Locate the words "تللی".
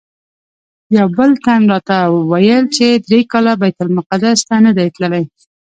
4.95-5.23